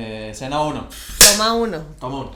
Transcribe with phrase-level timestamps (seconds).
[0.00, 0.88] Eh, escena 1.
[1.18, 1.78] Toma uno.
[1.98, 2.30] Toma uno.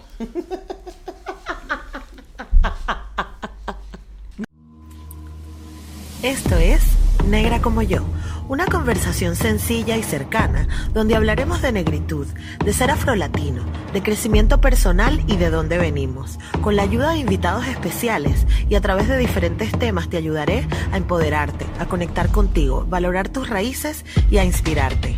[6.25, 6.83] Esto es
[7.29, 8.05] Negra como yo,
[8.49, 12.27] una conversación sencilla y cercana donde hablaremos de negritud,
[12.65, 16.41] de ser afrolatino, de crecimiento personal y de dónde venimos.
[16.63, 20.97] Con la ayuda de invitados especiales y a través de diferentes temas te ayudaré a
[20.97, 25.17] empoderarte, a conectar contigo, valorar tus raíces y a inspirarte.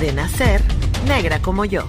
[0.00, 0.60] De nacer,
[1.04, 1.88] negra como yo.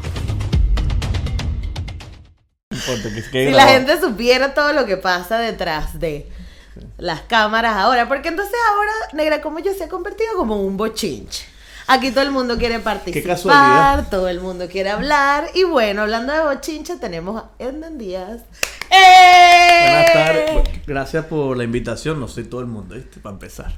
[3.31, 6.29] Si la gente supiera todo lo que pasa detrás de
[6.97, 11.45] las cámaras ahora, porque entonces ahora Negra como yo se ha convertido como un bochinche.
[11.87, 14.09] Aquí todo el mundo quiere participar, casualidad.
[14.09, 15.49] todo el mundo quiere hablar.
[15.53, 18.41] Y bueno, hablando de bochinche, tenemos a Hernán Díaz.
[18.89, 19.81] ¡Eh!
[19.81, 20.87] Buenas tardes.
[20.87, 22.19] Gracias por la invitación.
[22.19, 23.19] No soy todo el mundo, ¿viste?
[23.19, 23.73] Para empezar.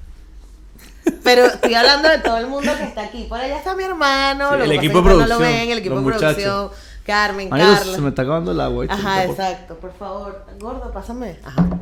[1.23, 3.25] Pero estoy hablando de todo el mundo que está aquí.
[3.29, 6.03] Por allá está mi hermano, Sí, el equipo no lo producción, ven, el equipo los
[6.05, 6.35] de muchachos.
[6.43, 6.71] producción,
[7.05, 7.77] Carmen, Carla.
[7.95, 8.85] se me está acabando el agua.
[8.89, 10.45] Ajá, exacto, por favor.
[10.59, 11.38] Gordo, pásame.
[11.44, 11.67] Ajá.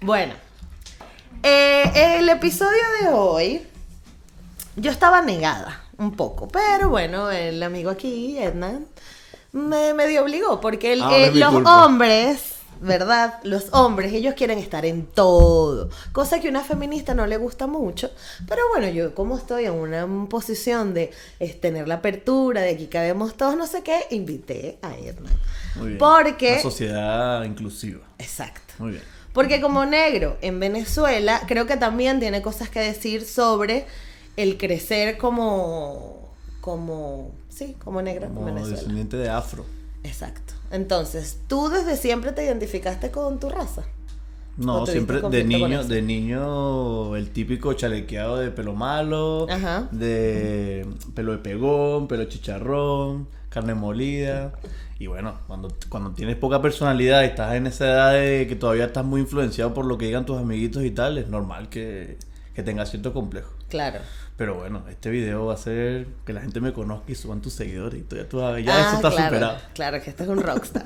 [0.00, 0.34] Bueno,
[1.44, 3.66] eh, el episodio de hoy,
[4.76, 8.80] yo estaba negada un poco, pero bueno, el amigo aquí, Edna,
[9.52, 11.84] me medio obligó, porque el- eh, mi los culpa.
[11.84, 12.51] hombres,
[12.82, 13.38] ¿verdad?
[13.44, 17.66] Los hombres, ellos quieren estar en todo, cosa que a una feminista no le gusta
[17.66, 18.10] mucho,
[18.48, 22.88] pero bueno, yo como estoy en una posición de es, tener la apertura, de aquí
[22.88, 25.30] cabemos todos, no sé qué, invité a Edna.
[25.76, 25.98] Muy bien.
[25.98, 26.52] Porque...
[26.54, 28.00] Una sociedad inclusiva.
[28.18, 28.74] Exacto.
[28.78, 29.02] Muy bien.
[29.32, 33.86] Porque como negro en Venezuela, creo que también tiene cosas que decir sobre
[34.36, 36.28] el crecer como,
[36.60, 38.76] como, sí, como negro en Como Venezuela.
[38.76, 39.64] descendiente de afro.
[40.02, 40.51] Exacto.
[40.72, 43.82] Entonces, ¿tú desde siempre te identificaste con tu raza?
[44.58, 49.88] ¿O No, siempre de niño, de niño el típico chalequeado de pelo malo, Ajá.
[49.92, 54.52] de pelo de pegón, pelo de chicharrón, carne molida.
[54.98, 58.86] Y bueno, cuando, cuando tienes poca personalidad y estás en esa edad de que todavía
[58.86, 62.18] estás muy influenciado por lo que digan tus amiguitos y tal, es normal que,
[62.54, 63.50] que tengas cierto complejo.
[63.68, 64.00] Claro.
[64.36, 67.52] Pero bueno, este video va a ser que la gente me conozca y suban tus
[67.52, 69.58] seguidores y todo, ya, tú- ya Ah, eso está claro, superado.
[69.74, 70.84] Claro, que este es un rockstar.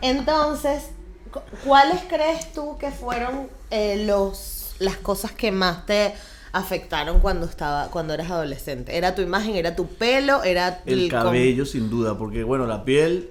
[0.00, 0.90] Entonces,
[1.30, 6.12] cu- ¿cuáles crees tú que fueron eh, los las cosas que más te
[6.52, 8.96] afectaron cuando estaba cuando eras adolescente?
[8.96, 12.84] ¿Era tu imagen, era tu pelo, era El com- cabello, sin duda, porque bueno, la
[12.84, 13.30] piel,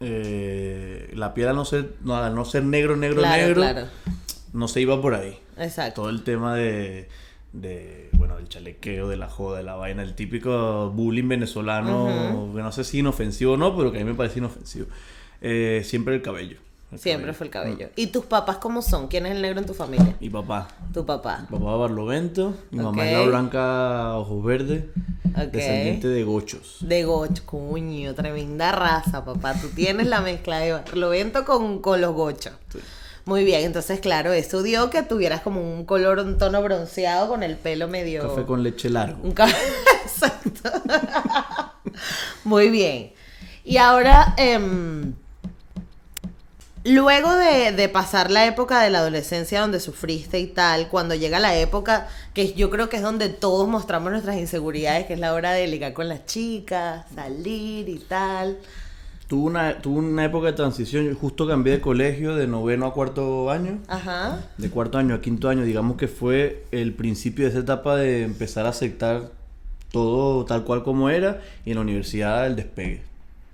[0.00, 3.86] eh, la piel al no ser, no, al no ser negro, negro, Claro, negro, claro.
[4.52, 5.38] no se iba por ahí.
[5.60, 6.02] Exacto.
[6.02, 7.08] Todo el tema de,
[7.52, 12.62] de, bueno, del chalequeo, de la joda, de la vaina, el típico bullying venezolano, que
[12.62, 14.86] no sé si inofensivo o no, pero que a mí me parece inofensivo.
[15.40, 16.58] Eh, siempre el cabello.
[16.92, 17.38] el Siempre cabello.
[17.38, 17.88] fue el cabello.
[17.96, 19.08] ¿Y tus papás cómo son?
[19.08, 20.16] ¿Quién es el negro en tu familia?
[20.20, 20.68] Mi papá.
[20.92, 21.46] Tu papá.
[21.50, 24.84] Mi papá Barlovento, mi mamá es la blanca ojos verdes,
[25.34, 25.52] Ok.
[25.52, 26.76] descendiente de gochos.
[26.80, 29.54] De gocho, coño, tremenda raza, papá.
[29.54, 32.52] Tú tienes la mezcla de Barlovento con, con los gochos.
[33.30, 37.44] Muy bien, entonces, claro, eso dio que tuvieras como un color, un tono bronceado con
[37.44, 38.26] el pelo medio.
[38.28, 39.20] Café con leche largo.
[39.22, 39.46] Un ca-
[40.04, 40.68] Exacto.
[42.42, 43.12] Muy bien.
[43.62, 45.14] Y ahora, em,
[46.82, 51.38] luego de, de pasar la época de la adolescencia donde sufriste y tal, cuando llega
[51.38, 55.34] la época que yo creo que es donde todos mostramos nuestras inseguridades, que es la
[55.34, 58.58] hora de ligar con las chicas, salir y tal.
[59.30, 62.92] Tuve una, tuve una época de transición, yo justo cambié de colegio de noveno a
[62.92, 64.40] cuarto año, Ajá.
[64.58, 68.24] de cuarto año a quinto año, digamos que fue el principio de esa etapa de
[68.24, 69.30] empezar a aceptar
[69.92, 73.02] todo tal cual como era y en la universidad el despegue.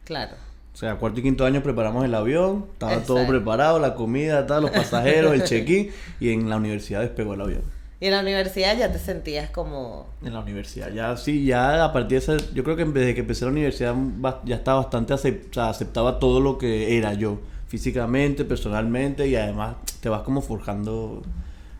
[0.04, 0.36] Claro.
[0.72, 4.62] O sea, cuarto y quinto año preparamos el avión, estaba todo preparado, la comida, tal,
[4.62, 7.75] los pasajeros, el check-in y en la universidad despegó el avión.
[7.98, 10.06] Y en la universidad ya te sentías como...
[10.22, 13.20] En la universidad, ya sí, ya a partir de esa, yo creo que desde que
[13.20, 17.14] empecé la universidad ba- ya estaba bastante acep- o sea, aceptaba todo lo que era
[17.14, 21.22] yo, físicamente, personalmente y además te vas como forjando,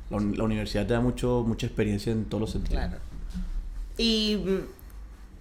[0.08, 2.82] la, la universidad te da mucho, mucha experiencia en todos los sentidos.
[2.86, 2.96] Claro.
[3.98, 4.60] ¿Y mm,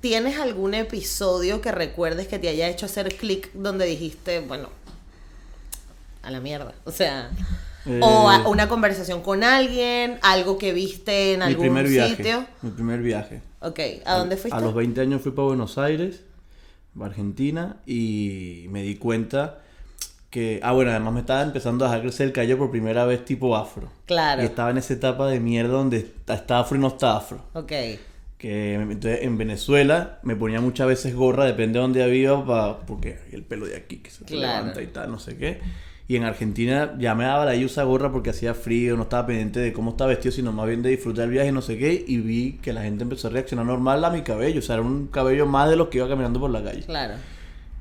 [0.01, 4.67] tienes algún episodio que recuerdes que te haya hecho hacer clic donde dijiste, bueno,
[6.21, 6.73] a la mierda?
[6.83, 7.29] O sea,
[8.01, 12.15] o a- Eh, una conversación con alguien, algo que viste en mi algún primer viaje,
[12.15, 12.45] sitio.
[12.61, 13.41] mi primer viaje.
[13.61, 14.57] Ok, ¿a dónde fuiste?
[14.57, 16.23] A los 20 años fui para Buenos Aires,
[16.99, 19.59] Argentina, y me di cuenta
[20.29, 23.23] que, ah, bueno, además me estaba empezando a dejar crecer el cabello por primera vez
[23.25, 23.89] tipo afro.
[24.05, 24.41] Claro.
[24.41, 25.97] Y estaba en esa etapa de mierda donde
[26.27, 27.41] está, afro y no está afro.
[27.53, 27.71] Ok,
[28.37, 32.35] Que entonces, en Venezuela me ponía muchas veces gorra, depende de dónde había,
[32.85, 34.59] porque el pelo de aquí que se te Claro.
[34.59, 35.59] levanta y tal, no sé qué.
[36.07, 39.59] Y en Argentina ya me daba la usa gorra porque hacía frío, no estaba pendiente
[39.59, 42.05] de cómo estaba vestido, sino más bien de disfrutar el viaje y no sé qué.
[42.07, 44.59] Y vi que la gente empezó a reaccionar normal a mi cabello.
[44.59, 46.83] O sea, era un cabello más de los que iba caminando por la calle.
[46.83, 47.15] Claro.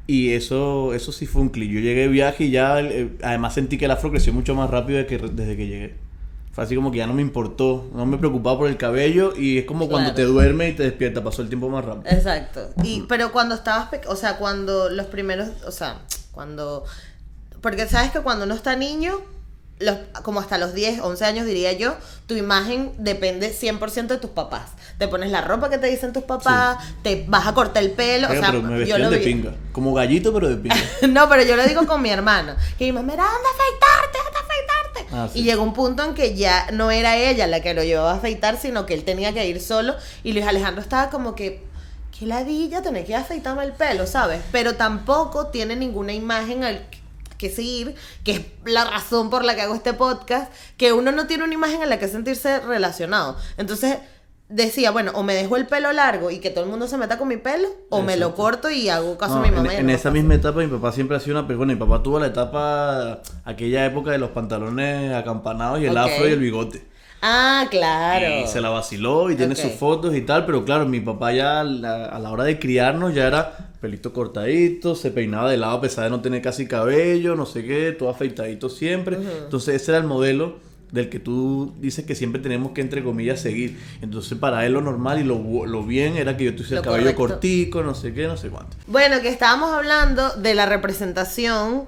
[0.06, 1.71] Y eso, eso sí fue un clic.
[1.71, 4.70] Yo llegué de viaje y ya, eh, además sentí que el afro creció mucho más
[4.70, 5.94] rápido de que, desde que llegué.
[6.53, 9.59] Fue así como que ya no me importó, no me preocupaba por el cabello y
[9.59, 12.15] es como cuando te duermes y te despiertas, pasó el tiempo más rápido.
[12.15, 12.70] Exacto.
[12.85, 16.85] Y, pero cuando estabas, o sea, cuando los primeros, o sea, cuando,
[17.64, 19.22] porque sabes que cuando uno está niño,
[19.78, 21.96] los, como hasta los 10, 11 años diría yo,
[22.26, 24.72] tu imagen depende 100% de tus papás.
[24.99, 28.28] Te pones la ropa que te dicen tus papás, te vas a cortar el pelo,
[28.28, 29.25] Oiga, o sea, pero me yo lo de vi.
[29.25, 30.76] pinga, como gallito pero de pinga.
[31.08, 32.55] No, pero yo lo digo con mi hermano.
[32.76, 35.17] Que mi mamá era, anda a afeitarte, anda a afeitarte.
[35.17, 35.38] Ah, sí.
[35.40, 38.17] Y llegó un punto en que ya no era ella la que lo llevaba a
[38.17, 39.94] afeitar, sino que él tenía que ir solo.
[40.22, 41.64] Y Luis Alejandro estaba como que,
[42.19, 44.43] qué ladilla tener que afeitarme el pelo, ¿sabes?
[44.52, 46.84] Pero tampoco tiene ninguna imagen al
[47.38, 47.94] que seguir,
[48.25, 51.54] que es la razón por la que hago este podcast, que uno no tiene una
[51.54, 53.36] imagen en la que sentirse relacionado.
[53.56, 53.98] Entonces
[54.48, 57.19] decía, bueno, o me dejo el pelo largo y que todo el mundo se meta
[57.19, 59.75] con mi pelo, o me lo corto y hago caso No, a mi en, mamá.
[59.75, 61.72] y en esa misma etapa mi papá siempre ha sido una persona.
[61.72, 66.32] Mi papá tuvo la etapa, aquella época de los pantalones acampanados y el afro y
[66.32, 66.84] el bigote.
[67.26, 68.44] Ah, claro.
[68.44, 71.60] Y se la vaciló y tiene sus fotos y tal, pero claro, mi papá ya
[71.60, 75.75] a la, a la hora de criarnos ya era pelito cortadito, se peinaba de lado
[75.76, 79.19] a pesar de no tener casi cabello, no sé qué, todo afeitadito siempre.
[79.44, 80.56] Entonces ese era el modelo
[80.90, 83.78] del que tú dices que siempre tenemos que, entre comillas, seguir.
[84.00, 86.82] Entonces para él lo normal y lo, lo bien era que yo tuviese el Lo
[86.82, 87.34] cabello correcto.
[87.34, 88.75] cortico, no sé qué, no sé cuánto.
[88.86, 91.84] Bueno, que estábamos hablando de la representación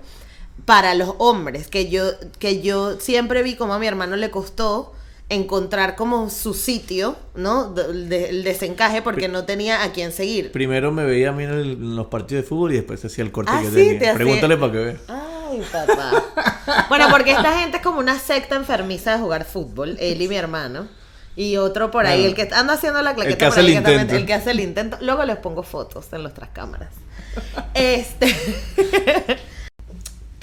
[0.67, 2.03] para los hombres, que yo,
[2.39, 4.93] que yo siempre vi como a mi hermano le costó
[5.29, 7.73] encontrar como su sitio, ¿no?
[7.73, 10.53] De- el desencaje porque no tenía a quién seguir.
[10.53, 13.25] Primero me veía a mí en, el- en los partidos de fútbol y después hacía
[13.25, 13.99] el corte Ah, que sí, tenía.
[13.99, 14.97] te Pregúntale para que vea.
[15.09, 16.87] Ay, papá.
[16.89, 20.37] bueno, porque esta gente es como una secta enfermiza de jugar fútbol, él y mi
[20.37, 20.87] hermano.
[21.35, 23.61] Y otro por ahí, Bueno, el que anda haciendo la claqueta el que por hace
[23.61, 24.97] ahí, el que también- el que hace el intento.
[25.01, 26.95] Luego les pongo fotos en nuestras cámaras.
[27.75, 28.35] Este.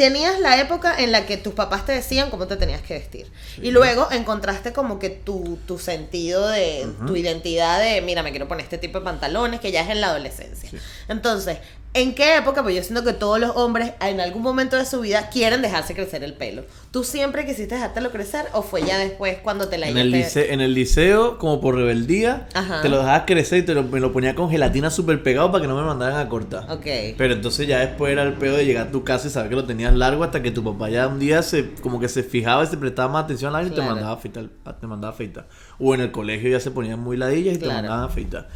[0.04, 3.32] Tenías la época en la que tus papás te decían cómo te tenías que vestir.
[3.62, 8.50] Y luego encontraste como que tu, tu sentido de tu identidad de, mira, me quiero
[8.50, 10.70] poner este tipo de pantalones, que ya es en la adolescencia.
[10.70, 10.78] Sí.
[11.08, 11.60] Entonces,
[11.96, 12.64] ¿en qué época?
[12.64, 15.94] Pues yo siento que todos los hombres en algún momento de su vida quieren dejarse
[15.94, 16.64] crecer el pelo.
[16.92, 20.42] ¿Tú siempre quisiste dejártelo crecer o fue ya después cuando te la En el, hallaste?
[20.42, 22.82] lice- en el liceo, como por rebeldía, Ajá.
[22.82, 25.62] te lo dejabas crecer y te lo, me lo ponía con gelatina súper pegado para
[25.62, 26.66] que no me mandaran a cortar.
[26.72, 26.86] Ok.
[27.18, 29.56] Pero entonces ya después era el pedo de llegar a tu casa y saber que
[29.56, 32.64] lo tenías largo hasta que tu papá ya un día se como que se fijaba
[32.64, 34.46] y se prestaba más atención a la y te mandaba a afeitar,
[34.80, 35.48] te mandaba a afeitar.
[35.80, 37.76] O en el colegio ya se ponían muy ladillas y te Claro.
[37.82, 38.50] mandaban a afeitar.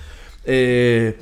[0.50, 1.18] Eh,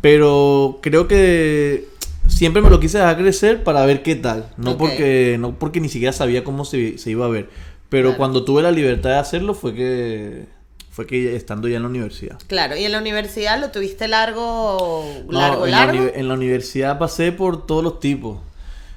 [0.00, 1.88] pero creo que
[2.26, 4.50] siempre me lo quise dejar crecer para ver qué tal.
[4.56, 7.48] No porque no porque ni siquiera sabía cómo se, se iba a ver.
[7.88, 8.18] Pero Claro.
[8.18, 10.46] cuando tuve la libertad de hacerlo fue que
[10.90, 12.38] fue que estando ya en la universidad.
[12.48, 16.02] Claro, y en la universidad lo tuviste largo, No, largo, en, la largo.
[16.02, 18.38] uni- en la universidad pasé por todos los tipos.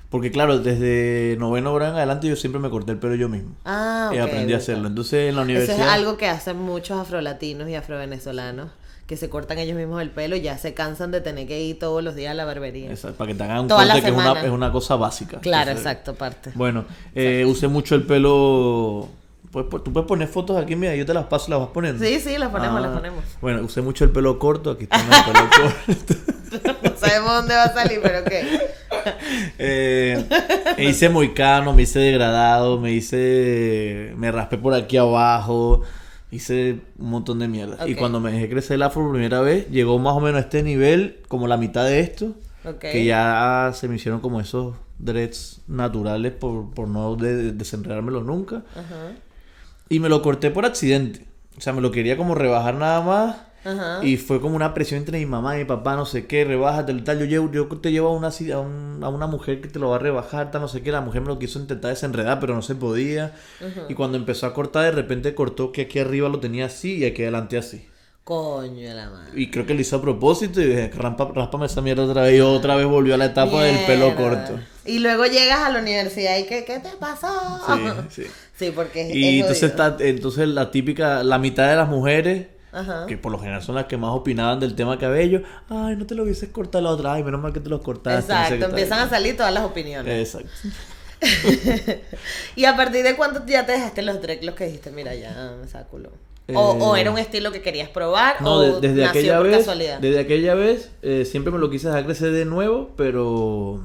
[0.09, 3.51] Porque claro, desde noveno grado en adelante yo siempre me corté el pelo yo mismo.
[3.63, 4.15] Ah, ok.
[4.15, 4.87] y aprendí a hacerlo.
[4.89, 5.79] Entonces en la Eso universidad...
[5.79, 8.71] es algo que hacen muchos afrolatinos y afrovenezolanos,
[9.11, 11.77] que se cortan ellos mismos el pelo y ya se cansan de tener que ir
[11.77, 12.89] todos los días a la barbería.
[12.89, 15.41] Exacto, para que te hagan un Toda corte que es una, es una cosa básica.
[15.41, 16.51] Claro, Entonces, exacto, parte.
[16.55, 19.09] Bueno, eh, usé mucho el pelo...
[19.51, 21.69] Pues, pues, tú puedes poner fotos aquí, mira, yo te las paso y las vas
[21.73, 22.01] poniendo.
[22.01, 23.25] Sí, sí, las ponemos, Ah, las ponemos.
[23.41, 26.81] Bueno, usé mucho el pelo corto, aquí está el pelo corto.
[26.81, 28.45] No sabemos dónde va a salir, pero qué.
[29.57, 30.25] Eh,
[30.77, 34.13] me hice moicano, me hice degradado, me hice.
[34.15, 35.81] Me raspé por aquí abajo.
[36.31, 37.87] Hice un montón de mierda.
[37.87, 40.41] Y cuando me dejé crecer el afro por primera vez, llegó más o menos a
[40.45, 42.35] este nivel, como la mitad de esto.
[42.63, 42.79] Ok.
[42.79, 48.63] Que ya se me hicieron como esos dreads naturales por, por no de- desenredármelo nunca.
[48.75, 49.11] Ajá.
[49.89, 51.25] Y me lo corté por accidente.
[51.57, 53.35] O sea, me lo quería como rebajar nada más.
[53.63, 54.03] Ajá.
[54.03, 56.93] Y fue como una presión entre mi mamá y mi papá, no sé qué, rebájate,
[57.01, 57.19] tal.
[57.19, 59.89] Yo, llevo, yo te llevo a una, a, un- a una mujer que te lo
[59.89, 60.91] va a rebajar, tal, no sé qué.
[60.91, 63.33] La mujer me lo quiso intentar desenredar, pero no se podía.
[63.87, 67.05] Y cuando empezó a cortar, de repente cortó que aquí arriba lo tenía así y
[67.05, 67.85] aquí adelante así.
[68.23, 69.31] Coño de la madre.
[69.39, 72.37] Y creo que lo hizo a propósito y dije, "Rampa- ráspame esa mierda otra vez.
[72.37, 74.59] Y otra vez volvió a la etapa del pelo corto.
[74.85, 77.27] Y luego llegas a la universidad y ¿qué, qué te pasó?
[78.09, 78.29] Sí, sí.
[78.61, 82.45] Sí, porque es, Y es entonces, está, entonces la típica, la mitad de las mujeres,
[82.73, 83.05] Ajá.
[83.05, 86.15] que por lo general son las que más opinaban del tema cabello, ay, no te
[86.15, 88.31] lo hubieses cortado la otra, ay, menos mal que te los cortaste.
[88.33, 90.33] no sé Exacto, empiezan a salir todas las opiniones.
[90.33, 90.51] Exacto.
[92.55, 95.67] ¿Y a partir de cuánto ya te dejaste los dreadlocks que dijiste, mira, ya me
[95.67, 96.09] saco culo?
[96.53, 99.37] O, o Eh, era un estilo que querías probar No, o de- desde nació aquella
[99.37, 99.99] por vez, casualidad.
[99.99, 103.81] desde aquella vez, eh, siempre me lo quise dejar crecer de nuevo, pero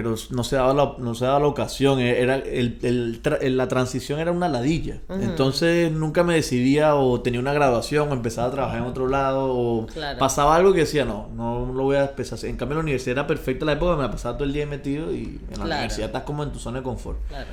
[0.00, 3.38] pero no se daba la, no se daba la ocasión, e- era el, el tra-
[3.40, 5.00] el- la transición era una ladilla.
[5.08, 9.52] Entonces nunca me decidía o tenía una graduación o empezaba a trabajar en otro lado
[9.52, 10.16] o Claro.
[10.20, 12.34] pasaba algo que decía, no, no lo voy a empezar.
[12.34, 12.50] a hacer".
[12.50, 15.12] En cambio la universidad era perfecta la época, me la pasaba todo el día metido
[15.12, 15.66] y en la Claro.
[15.72, 17.18] universidad estás como en tu zona de confort.
[17.26, 17.50] Claro.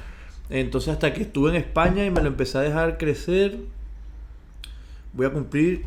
[0.51, 3.57] Entonces hasta que estuve en España y me lo empecé a dejar crecer,
[5.13, 5.85] voy a cumplir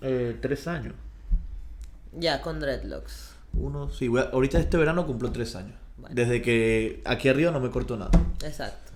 [0.00, 0.94] eh, tres años.
[2.18, 3.35] Ya, con dreadlocks.
[3.58, 5.76] Uno, sí, a- ahorita este verano cumplo tres años.
[5.96, 6.14] Bueno.
[6.14, 8.10] Desde que aquí arriba no me corto nada.
[8.44, 8.92] Exacto.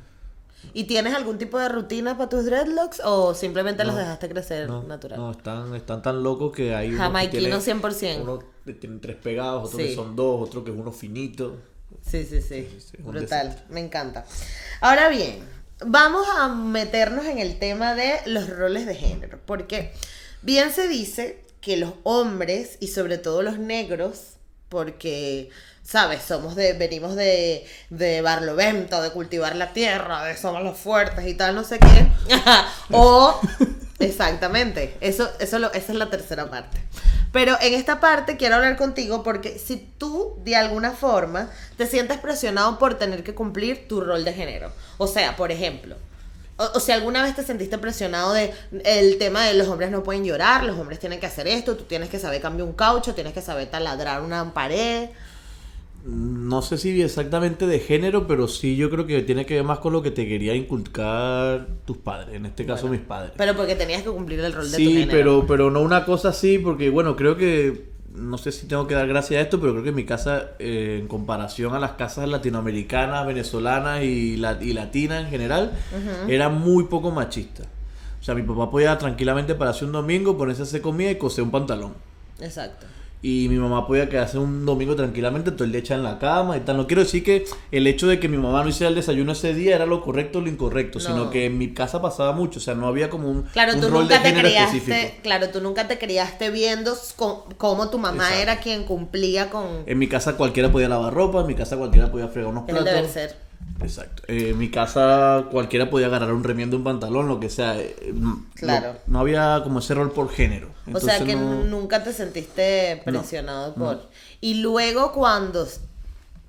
[0.75, 4.83] ¿Y tienes algún tipo de rutina para tus dreadlocks o simplemente los dejaste crecer No,
[4.83, 5.19] natural?
[5.19, 8.23] no, están, están tan locos que hay Jamaiquino tienen- 100%.
[8.23, 9.87] Uno que tiene tres pegados, otro Sí.
[9.87, 11.57] que son dos, otro que es uno finito.
[12.02, 12.69] Sí, sí, sí.
[12.71, 13.23] Sí, sí, un Brutal.
[13.49, 13.64] desastre.
[13.71, 14.26] Me encanta.
[14.83, 15.38] Ahora bien,
[15.85, 19.38] vamos a meternos en el tema de los roles de género.
[19.47, 19.93] Porque
[20.43, 24.35] bien se dice que los hombres, y sobre todo los negros,
[24.71, 25.50] porque,
[25.83, 26.23] ¿sabes?
[26.23, 31.35] Somos de, venimos de, de Barlovento, de cultivar la tierra, de somos los fuertes y
[31.35, 32.07] tal, no sé qué.
[32.93, 33.39] o,
[33.99, 36.81] exactamente, eso, eso lo, esa es la tercera parte.
[37.33, 42.19] Pero en esta parte quiero hablar contigo porque si tú de alguna forma te sientes
[42.19, 44.73] presionado por tener que cumplir tu rol de género.
[44.99, 45.97] O sea, por ejemplo,
[46.61, 48.52] o, o si alguna vez te sentiste presionado de
[48.85, 51.85] el tema de los hombres no pueden llorar, los hombres tienen que hacer esto, tú
[51.85, 55.09] tienes que saber cambiar un caucho, tienes que saber taladrar una pared.
[56.02, 59.81] No sé si exactamente de género, pero sí yo creo que tiene que ver más
[59.81, 63.33] con lo que te quería inculcar tus padres, en este caso mis padres.
[63.37, 65.11] Pero porque tenías que cumplir el rol de tu Sí, género.
[65.11, 68.95] pero, pero no una cosa así, porque bueno, creo que, no sé si tengo que
[68.95, 72.29] dar gracias a esto, pero creo que mi casa, eh, en comparación a las casas
[72.29, 75.73] latinoamericanas, venezolanas y, la- y latinas en general,
[76.29, 77.64] era muy poco machista.
[78.21, 81.45] O sea, mi papá podía tranquilamente pararse un domingo, ponerse a hacer comida y coser
[81.45, 81.95] un pantalón.
[82.40, 82.87] Exacto.
[83.23, 86.61] Y mi mamá podía quedarse un domingo tranquilamente, todo el día en la cama y
[86.61, 86.79] tal.
[86.79, 89.53] No quiero decir que el hecho de que mi mamá no hiciera el desayuno ese
[89.53, 91.05] día era lo correcto o lo incorrecto, No.
[91.05, 92.61] sino que en mi casa pasaba mucho.
[92.61, 95.15] O sea, no había como un, Claro, un tú rol de nunca te criaste, específico.
[95.23, 96.95] claro, tú nunca te criaste viendo
[97.59, 98.43] cómo tu mamá Exacto.
[98.43, 102.11] era quien cumplía con En mi casa cualquiera podía lavar ropa, en mi casa cualquiera
[102.11, 102.85] podía fregar unos el platos.
[102.95, 103.50] deber ser.
[103.83, 104.23] Exacto.
[104.29, 107.79] Eh, en mi casa cualquiera podía agarrar un remiendo, un pantalón, lo que sea.
[107.79, 108.97] Eh, no- Claro.
[109.07, 110.69] No, había como ese rol por género.
[110.93, 114.09] o sea que no- nunca te sentiste presionado por.
[114.40, 115.67] Y luego cuando,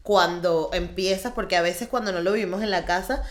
[0.04, 3.24] cuando empiezas, porque a veces cuando no lo vivimos en la casa,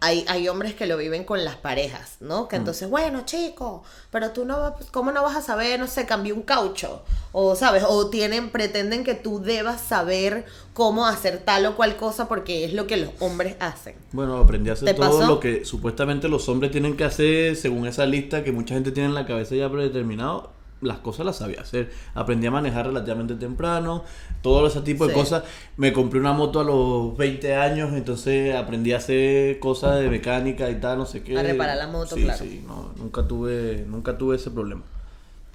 [0.00, 2.44] hay, hay hombres que lo viven con las parejas, ¿no?
[2.44, 2.48] Mm.
[2.48, 6.06] Que entonces, bueno, chico, pero tú no vas, ¿cómo no vas a saber, no sé,
[6.06, 7.02] cambiar un caucho?
[7.32, 7.84] O, ¿sabes?
[7.86, 12.72] O tienen, pretenden que tú debas saber cómo hacer tal o cual cosa porque es
[12.72, 13.94] lo que los hombres hacen.
[14.12, 15.26] Bueno, aprendí a hacer ¿Te todo pasó?
[15.26, 19.10] lo que supuestamente los hombres tienen que hacer según esa lista que mucha gente tiene
[19.10, 20.59] en la cabeza ya predeterminado.
[20.80, 21.92] Las cosas las sabía hacer.
[22.14, 24.02] Aprendí a manejar relativamente temprano,
[24.42, 25.18] todo ese tipo de Sí.
[25.20, 25.44] cosas.
[25.76, 30.70] Me compré una moto a los 20 años, entonces aprendí a hacer cosas de mecánica
[30.70, 31.38] y tal, no sé qué.
[31.38, 32.38] A reparar la moto, sí, claro.
[32.42, 34.82] Sí, no, nunca tuve, nunca tuve ese problema.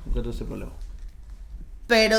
[0.06, 0.72] Nunca tuve ese problema.
[1.88, 2.18] Pero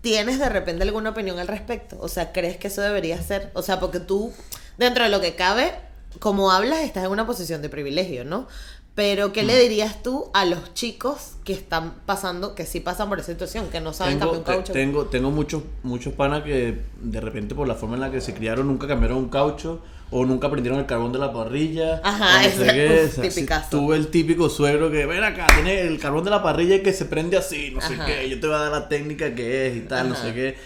[0.00, 1.96] tienes de repente alguna opinión al respecto.
[2.00, 3.50] O sea, ¿crees que eso debería ser?
[3.54, 4.32] O sea, porque tú,
[4.78, 5.72] dentro de lo que cabe,
[6.18, 8.48] como hablas, estás en una posición de privilegio, ¿no?
[8.94, 9.60] Pero, ¿qué le Mm.
[9.60, 13.80] dirías tú a los chicos que están pasando, que sí pasan por esa situación, que
[13.80, 14.72] no saben Tengo, cambiar un te- caucho?
[14.72, 18.34] tengo, tengo muchos, muchos panas que de repente por la forma en la que se
[18.34, 19.80] criaron nunca cambiaron un caucho
[20.10, 22.00] o nunca aprendieron el carbón de la parrilla.
[22.04, 23.70] Ajá, no sé qué, uf, o sea, sí, tipicazo.
[23.70, 26.92] tuve el típico suegro que, ven acá, tiene el carbón de la parrilla y que
[26.92, 29.76] se prende así, no sé qué, yo te voy a dar la técnica que es
[29.76, 30.56] y tal, no sé qué.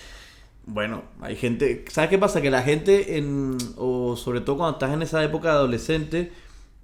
[0.67, 2.41] Bueno, hay gente, ¿sabes qué pasa?
[2.41, 6.33] Que la gente, en, o sobre todo cuando estás en esa época de adolescente,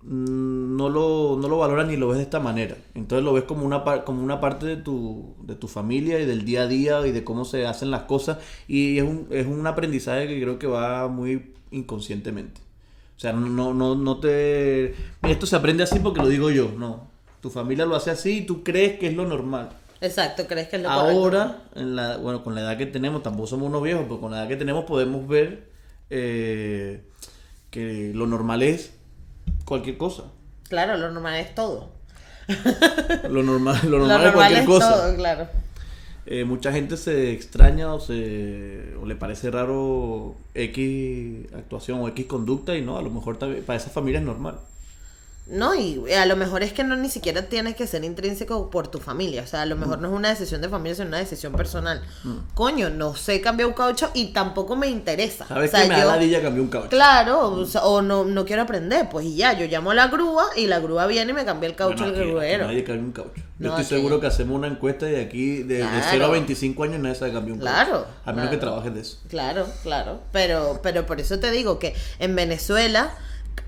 [0.02, 2.76] no lo, no lo valoras ni lo ves de esta manera.
[2.94, 6.26] Entonces lo ves como una, par- como una parte de tu, de tu familia y
[6.26, 8.38] del día a día y de cómo se hacen las cosas.
[8.66, 12.60] Y es un, es un aprendizaje que creo que va muy inconscientemente.
[13.16, 14.94] O sea, no, no, no te...
[15.22, 17.08] Esto se aprende así porque lo digo yo, no.
[17.42, 19.68] Tu familia lo hace así y tú crees que es lo normal.
[20.00, 21.10] Exacto, ¿crees que es lo correcto?
[21.10, 24.30] Ahora, en la, bueno, con la edad que tenemos, tampoco somos unos viejos, pero con
[24.30, 25.68] la edad que tenemos podemos ver
[26.08, 27.02] eh,
[27.70, 28.94] que lo normal es
[29.70, 30.24] cualquier cosa.
[30.68, 31.92] Claro, lo normal es todo.
[33.28, 34.96] Lo normal, lo Lo normal, es cualquier cosa.
[34.96, 35.48] todo, claro.
[36.26, 42.26] Eh, mucha gente se extraña o, se, o le parece raro X actuación o X
[42.26, 44.58] conducta y no, a lo mejor para esa familia es normal.
[45.50, 48.86] No, y a lo mejor es que no ni siquiera tienes que ser intrínseco por
[48.88, 49.42] tu familia.
[49.42, 52.00] O sea, a lo mejor no es una decisión de familia, sino una decisión personal.
[52.54, 55.46] Coño, no sé cambiar un caucho y tampoco me interesa.
[55.46, 56.88] ¿Sabes o sea, que me da yo- ladilla cambiar un caucho?
[56.90, 60.06] Claro, o, sea, o no, no quiero aprender, pues y ya, yo llamo a la
[60.06, 62.66] grúa y la grúa viene y me cambia el caucho Bueno, el aquí- aquí gruero.
[62.68, 63.42] Nadie cambia un caucho.
[63.58, 64.20] Yo No, estoy seguro no.
[64.20, 66.06] que hacemos una encuesta de aquí, de, de Claro.
[66.10, 68.06] 0 a 25 años, nadie sabe cambiar un Claro, caucho.
[68.24, 68.72] A menos que claro.
[68.74, 69.18] trabajes de eso.
[69.28, 70.20] Claro, claro.
[70.32, 73.12] Pero, pero por eso te digo que en Venezuela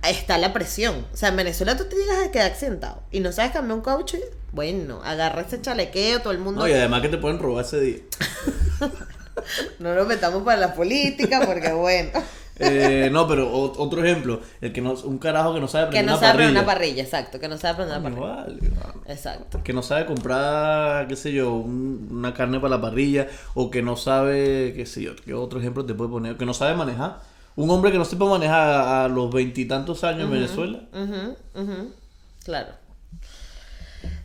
[0.08, 1.06] está la presión.
[1.12, 3.84] O sea, en Venezuela tú te llegas a quedar sentado y no sabes cambiar un
[3.84, 4.16] caucho.
[4.52, 6.60] Bueno, agarra ese chalequeo, todo el mundo.
[6.62, 7.98] No, y además que te pueden robar ese día.
[9.78, 12.10] No nos metamos para la política porque, bueno,
[12.58, 16.06] Eh, no, pero otro ejemplo, el que no, un carajo que no sabe que prender
[16.12, 16.50] no una sabe parrilla.
[16.60, 18.26] una parrilla, exacto, que no sabe prender una parrilla.
[18.36, 19.12] vale, vale.
[19.12, 19.60] Exacto.
[19.64, 23.80] Que no sabe comprar, qué sé yo, un- una carne para la parrilla, o que
[23.82, 27.20] no sabe, qué sé yo, qué otro ejemplo te puede poner, que no sabe manejar.
[27.56, 30.80] Un hombre que no sepa manejar a, a los veintitantos años en Venezuela.
[32.44, 32.72] Claro.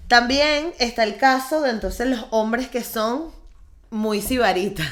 [0.07, 3.31] También está el caso de entonces los hombres que son
[3.89, 4.87] muy sibaritas.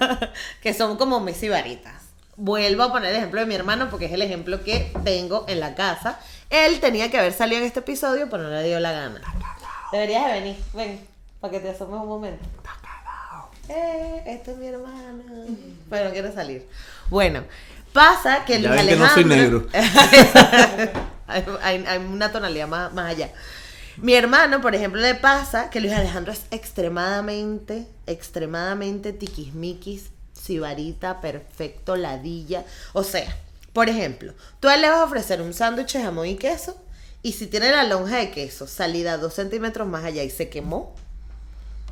[0.62, 1.94] que son como muy sibaritas.
[2.36, 5.60] Vuelvo a poner el ejemplo de mi hermano porque es el ejemplo que tengo en
[5.60, 6.18] la casa.
[6.48, 9.20] Él tenía que haber salido en este episodio, pero no le dio la gana.
[9.92, 11.00] Deberías de venir, ven,
[11.40, 12.44] para que te asomes un momento.
[13.68, 15.22] Eh, este es mi hermano.
[15.88, 16.66] Pero no quiere salir.
[17.08, 17.44] Bueno,
[17.92, 19.68] pasa que Luis ven que no soy Alejandro- negro.
[21.26, 23.30] hay, hay- hay una tonalidad más, más allá.
[23.96, 31.96] Mi hermano, por ejemplo, le pasa que Luis Alejandro es extremadamente, extremadamente tiquismiquis, sibarita, perfecto,
[31.96, 32.64] ladilla.
[32.94, 33.36] O sea,
[33.72, 36.80] por ejemplo, tú le vas a ofrecer un sándwich de jamón y queso,
[37.22, 40.94] y si tiene la lonja de queso salida dos centímetros más allá y se quemó,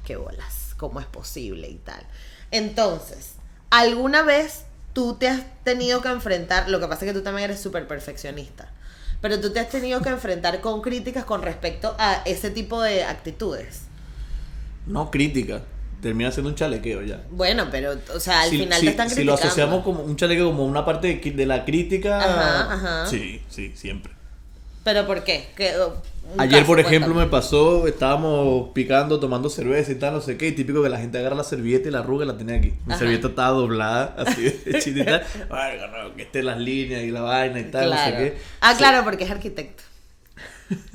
[0.07, 2.03] qué bolas, cómo es posible y tal.
[2.51, 3.33] Entonces,
[3.69, 4.63] ¿alguna vez
[4.99, 7.87] tú te has tenido que enfrentar, lo que pasa es que tú también eres súper
[7.87, 8.69] perfeccionista,
[9.21, 13.05] pero tú te has tenido que enfrentar con críticas con respecto a ese tipo de
[13.05, 13.83] actitudes?
[14.89, 15.63] No, crítica.
[16.03, 17.23] Termina siendo un chalequeo ya.
[17.31, 19.41] Bueno, pero, o sea, al Si- final si- te están si criticando.
[19.41, 22.19] lo asociamos como un chalequeo como una parte de, de la crítica.
[22.19, 23.07] Ajá, ajá.
[23.07, 24.13] Sí, sí, siempre.
[24.89, 25.49] ¿Pero por qué?
[25.55, 25.75] ¿Qué-
[26.35, 27.25] un Ayer, caso, por ejemplo, cuéntame.
[27.27, 30.99] me pasó, estábamos picando, tomando cerveza y tal, no sé qué, y típico que la
[30.99, 32.73] gente agarra la servilleta y la arruga y la tenía aquí.
[32.87, 32.99] Mi Ajá.
[33.01, 35.23] servilleta estaba doblada, así de tal.
[35.51, 38.11] Ay, no, que esté las líneas y la vaina y tal, Claro.
[38.13, 38.39] no sé qué.
[38.63, 38.79] Ah, Sí.
[38.79, 39.83] claro, porque es arquitecto.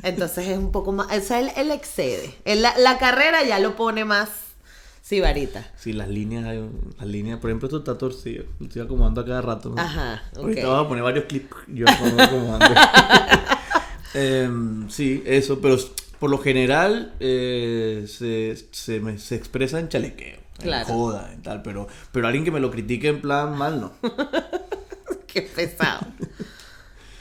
[0.01, 1.07] Entonces es un poco más.
[1.15, 2.33] O sea, él, él excede.
[2.45, 4.29] Él la, la carrera ya lo pone más
[5.01, 5.65] sibarita.
[5.77, 6.45] Sí, las líneas,
[6.99, 8.45] las líneas, por ejemplo, esto está torcido.
[8.60, 9.69] Lo estoy acomodando a cada rato.
[9.69, 9.82] ¿no?
[9.82, 10.67] Ajá, Ahorita ok.
[10.67, 11.56] vamos a poner varios clips.
[11.67, 12.65] Yo acomodando.
[14.13, 15.78] Em, sí, eso, pero
[16.19, 20.39] por lo general eh, se, se, me- se expresa en chalequeo.
[20.60, 20.88] Claro.
[20.88, 23.93] En joda, en tal, pero, pero alguien que me lo critique en plan mal, no.
[25.28, 26.06] Qué pesado.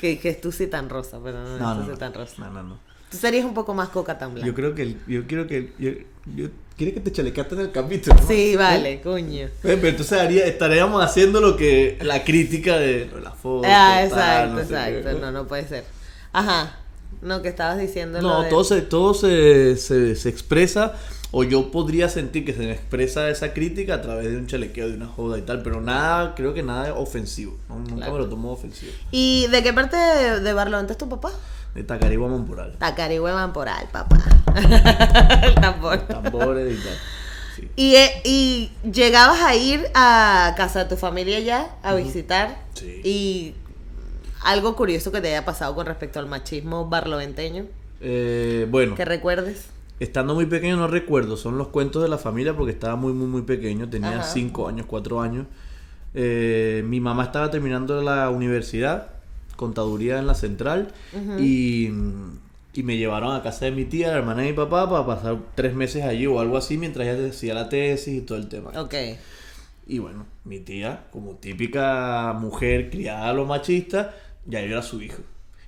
[0.00, 2.34] que, que tú sí tan rosa, pero no, No, no, tan rosa.
[2.38, 2.78] no, no, no.
[3.10, 4.46] Tú serías un poco más coca tan blanca.
[4.46, 5.90] Yo creo que, el- yo quiero que, yo,
[6.34, 8.16] yo, ¿quiere que te chalequeaste en el capítulo?
[8.20, 8.26] ¿no?
[8.28, 8.56] Sí, ¿Eh?
[8.56, 9.46] vale, coño.
[9.46, 13.66] Eh, Pero entonces haría, estaríamos haciendo lo que, la crítica de la foto.
[13.70, 14.98] Ah, tal, exacto, no sé qué.
[14.98, 15.18] exacto.
[15.20, 15.84] No, no puede ser.
[16.32, 16.78] Ajá.
[17.20, 20.94] No, que estabas diciendo No, de- todo, se, todo se, se, se expresa,
[21.30, 24.88] o yo podría sentir que se me expresa esa crítica a través de un chalequeo,
[24.88, 27.56] de una joda y tal, pero nada, creo que nada ofensivo.
[27.68, 27.76] ¿no?
[27.78, 28.12] Nunca Claro.
[28.14, 28.92] me lo tomo ofensivo.
[29.10, 31.30] ¿Y de qué parte de, de Barlovento es tu papá?
[31.74, 32.76] De Tacarigua Monporal.
[32.78, 34.18] Tacarigüe Mamporal, papá.
[35.42, 35.98] El tambor.
[36.06, 36.94] Tambores y tal.
[37.56, 37.68] Sí.
[37.76, 43.00] Y, eh, y llegabas a ir a casa de tu familia ya a visitar Sí.
[43.04, 43.54] y
[44.44, 47.66] algo curioso que te haya pasado con respecto al machismo barloventeño
[48.00, 49.68] Eh, bueno, que recuerdes
[50.00, 53.26] estando muy pequeño no recuerdo, son los cuentos de la familia porque estaba muy, muy,
[53.28, 54.22] muy pequeño, tenía Ajá.
[54.22, 55.46] 5 años, 4 años.
[56.14, 59.10] Eh, mi mamá estaba terminando la universidad,
[59.56, 60.92] contaduría en la central,
[61.36, 61.90] y,
[62.74, 65.38] y me llevaron a casa de mi tía, la hermana de mi papá, para pasar
[65.54, 68.74] tres meses allí o algo así mientras ella hacía la tesis y todo el tema.
[68.74, 68.94] ok
[69.86, 74.14] Y bueno, mi tía, como típica mujer criada a lo machista,
[74.46, 75.22] ya yo era su hijo.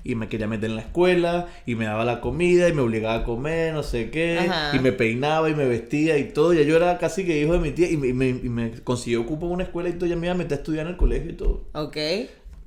[0.06, 3.14] Y me quería meter en la escuela, y me daba la comida, y me obligaba
[3.20, 4.76] a comer, no sé qué, Ajá.
[4.76, 6.52] y me peinaba, y me vestía, y todo.
[6.52, 8.70] Ya yo era casi que hijo de mi tía, y me, y me, y me
[8.82, 10.92] consiguió cupo en una escuela, y todo, ya me iba a meter a estudiar en
[10.92, 11.62] el colegio y todo.
[11.72, 11.96] ok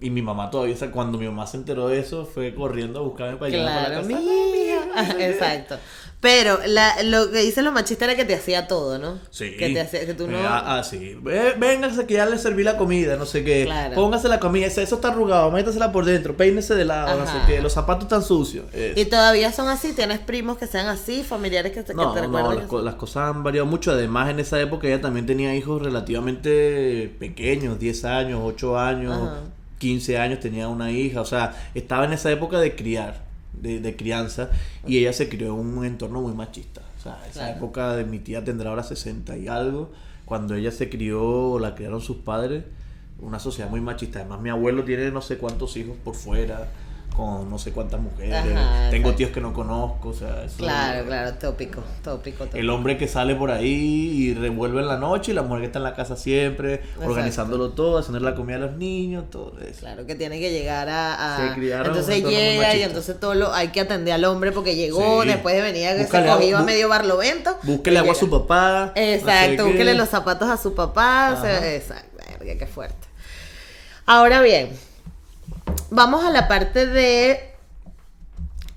[0.02, 3.02] Y mi mamá todavía, o sea, cuando mi mamá se enteró de eso, fue corriendo
[3.02, 5.16] a buscarme para llegar para la claro casa.
[5.20, 5.78] exacto
[6.20, 9.56] pero la, lo que dicen los machistas era que te hacía todo no Sí.
[9.56, 11.16] que te hacía que tú no Eh, ah, ah, sí.
[11.22, 13.66] Véngase que ya le serví la comida, no sé qué.
[13.66, 13.94] Claro.
[13.96, 17.62] Póngase la comida, eso está arrugado, métasela por dentro, peínese de lado, no sé qué.
[17.62, 18.66] Los zapatos están sucios.
[18.74, 19.00] Eso.
[19.00, 22.22] y todavía son así tienes primos que sean así familiares que, te- que No, te
[22.22, 23.92] no, recuerden las, co- las cosas han variado mucho.
[23.92, 29.40] Además, en esa época ella también tenía hijos relativamente pequeños, 10 años, 8 años, Ajá.
[29.80, 31.22] 15 años, tenía una hija.
[31.22, 33.27] O sea, estaba en esa época de criar.
[33.54, 34.50] De, de crianza
[34.86, 36.82] y ella se crió en un entorno muy machista.
[37.00, 37.58] O sea, esa Claro.
[37.58, 39.92] época de mi tía tendrá ahora 60 y algo,
[40.26, 42.64] cuando ella se crió, la criaron sus padres,
[43.20, 44.20] una sociedad muy machista.
[44.20, 46.68] Además, mi abuelo tiene no sé cuántos hijos por fuera,
[47.18, 48.36] con no sé cuántas mujeres.
[48.56, 52.58] Ajá, Tengo tíos que no conozco, o sea, eso- Claro, claro, tópico, tópico, tópico.
[52.58, 53.68] el hombre que sale por ahí
[54.30, 57.72] y revuelve en la noche y la mujer que está en la casa siempre, organizándolo
[57.72, 59.80] todo, haciendo la comida a los niños, todo eso.
[59.80, 61.36] Claro que tiene que llegar a.
[61.36, 64.76] a- Se criaron entonces llega y entonces todo lo hay que atender al hombre porque
[64.76, 65.30] llegó Sí.
[65.30, 67.58] después de venir que se cogió a medio barlovento.
[67.64, 68.92] Búsquele agua a su papá.
[68.96, 71.40] Exacto, búsquele los zapatos a su papá.
[71.42, 71.74] se- Ajá.
[71.74, 73.08] exacto, qué fuerte.
[74.06, 74.70] Ahora bien,
[75.90, 77.54] vamos a la parte de.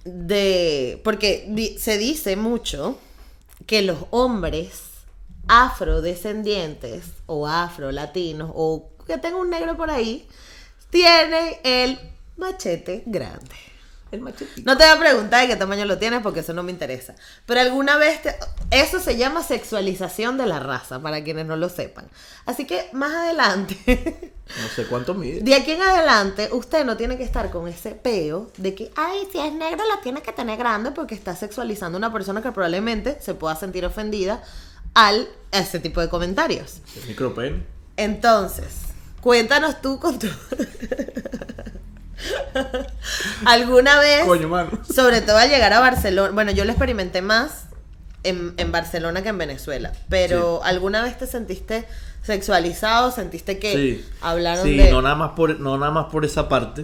[0.05, 1.01] de.
[1.05, 2.99] Porque se dice mucho
[3.67, 4.83] que los hombres
[5.49, 10.27] afrodescendientes o afrolatinos o que tenga un negro por ahí
[10.91, 11.99] tienen el
[12.37, 13.70] machete grande.
[14.13, 14.63] El machetito.
[14.65, 17.15] No te voy a preguntar de qué tamaño lo tienes porque eso no me interesa.
[17.47, 18.35] Pero alguna vez te-
[18.71, 22.09] eso se llama sexualización de la raza, para quienes no lo sepan.
[22.47, 25.43] Así que más adelante, No sé cuánto mide.
[25.43, 29.29] de aquí en adelante, usted no tiene que estar con ese peo de que, ay,
[29.31, 32.51] si es negro la tiene que tener grande porque está sexualizando a una persona que
[32.51, 34.43] probablemente se pueda sentir ofendida
[34.95, 36.79] al a ese tipo de comentarios.
[37.01, 37.65] El micropen.
[37.97, 38.67] Entonces,
[39.21, 40.27] cuéntanos tú con tu...
[43.47, 44.71] ¿Alguna vez, Coño, mano.
[44.93, 47.65] sobre todo al llegar a Barcelona, bueno, yo lo experimenté más
[48.23, 51.87] en, en Barcelona que en Venezuela, pero ¿alguna vez te sentiste
[52.23, 53.11] sexualizado?
[53.11, 54.05] ¿Sentiste que Sí.
[54.21, 54.91] hablaron Sí, de...
[54.91, 56.83] no nada más por no nada más por esa parte,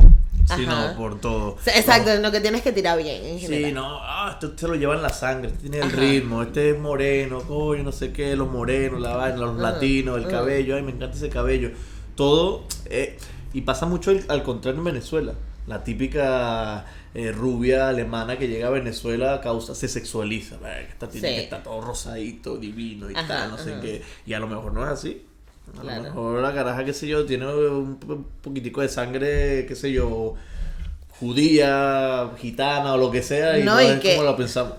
[0.56, 1.58] sino por todo.
[1.66, 3.70] Exacto, lo que tienes que tirar bien en general.
[3.70, 6.70] Sí, no, ah, este se lo lleva en la sangre, este tiene el ritmo, este
[6.70, 10.82] es moreno, coño, no sé qué, los morenos, la vaina, los latinos, el cabello, ay,
[10.82, 11.70] me encanta ese cabello.
[12.14, 13.18] Todo, eh,
[13.52, 15.34] y pasa mucho al contrario en Venezuela.
[15.66, 21.34] La típica eh, rubia alemana que llega a Venezuela causa, se sexualiza, esta tiene Sí.
[21.34, 24.02] que estar todo rosadito, divino y Ajá, tal, no sé qué.
[24.26, 25.24] Y a lo mejor no es así.
[25.76, 25.96] A Claro.
[26.02, 29.90] lo mejor la caraja, qué sé yo, tiene un po- poquitico de sangre, qué sé
[29.92, 30.34] yo,
[31.18, 34.74] judía, gitana o lo que sea, y No, no, y es que- como lo pensamos.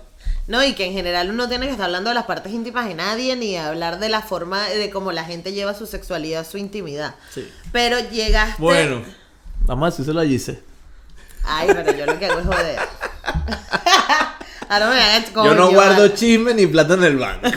[0.46, 2.94] No, y que en general uno tiene que estar hablando de las partes íntimas de
[2.94, 7.16] nadie, ni hablar de la forma de cómo la gente lleva su sexualidad, su intimidad.
[7.34, 7.46] Sí.
[7.72, 8.62] Pero llegaste...
[8.62, 9.02] Bueno,
[9.66, 10.60] vamos a decírselo a Gise.
[11.48, 12.78] Ay, pero yo lo que hago es joder.
[14.68, 17.48] Ahora me hagan Yo no guardo chisme ni plata en el banco.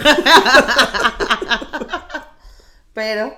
[2.94, 3.36] Pero.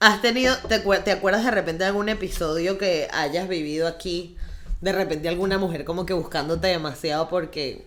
[0.00, 0.54] ¿Has tenido.
[0.68, 4.36] Te, acuer- te acuerdas de repente de algún episodio que hayas vivido aquí?
[4.82, 7.86] De repente alguna mujer como que buscándote demasiado porque.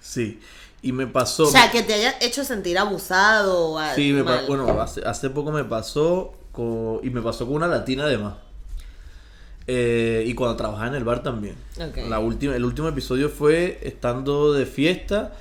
[0.00, 0.40] Sí,
[0.82, 1.44] y me pasó.
[1.44, 4.44] O sea, que te haya hecho sentir abusado sí, me mal.
[4.48, 8.34] bueno, hace, hace poco me pasó con, y me pasó con una latina además.
[9.70, 11.54] Eh, y cuando trabajaba en el bar también.
[12.08, 15.34] La última, el último episodio fue estando de fiesta.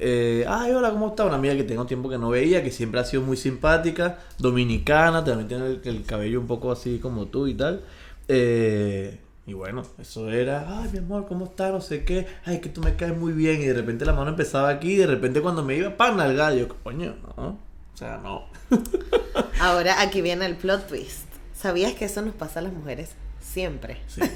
[0.00, 1.24] eh, Ay, hola, ¿cómo está?
[1.24, 5.22] Una amiga que tengo tiempo que no veía, que siempre ha sido muy simpática, dominicana,
[5.24, 7.82] también tiene el, el cabello un poco así como tú y tal.
[8.26, 11.70] Eh, y bueno, eso era, ay, mi amor, ¿cómo está?
[11.70, 13.62] No sé qué, ay, que tú me caes muy bien.
[13.62, 16.34] Y de repente la mano empezaba aquí, y de repente cuando me iba, pan al
[16.36, 16.68] gallo.
[16.82, 17.46] Coño, no.
[17.46, 18.46] O sea, no.
[19.60, 21.26] Ahora aquí viene el plot twist.
[21.54, 23.10] ¿Sabías que eso nos pasa a las mujeres
[23.52, 23.98] siempre?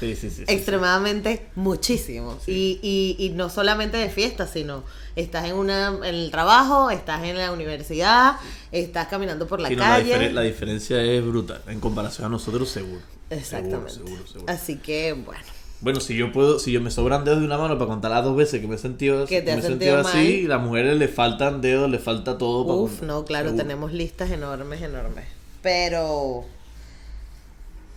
[0.00, 0.16] Sí.
[0.16, 0.44] Sí, sí.
[0.46, 2.38] Extremadamente muchísimo.
[2.46, 4.82] Y, y, y no solamente de fiesta, sino
[5.14, 8.36] estás en una en el trabajo, estás en la universidad,
[8.72, 10.14] estás caminando por la la, calle.
[10.16, 11.60] diferen- la diferencia es brutal.
[11.66, 13.02] En comparación a nosotros, seguro.
[13.28, 13.90] Exactamente.
[13.90, 14.52] Seguro, seguro, seguro.
[14.54, 15.42] Así que, bueno.
[15.82, 18.24] Bueno, si yo puedo, si yo me sobran dedos de una mano para contar las
[18.24, 21.08] dos veces que me he sentido, Que te me sentido sentido así, las mujeres le
[21.08, 23.64] faltan dedos, le falta todo Uf, no, claro, Seguro.
[23.64, 25.26] tenemos listas enormes, enormes.
[25.60, 26.46] Pero,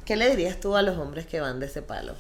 [0.06, 2.14] ¿qué le dirías tú a los hombres que van de ese palo?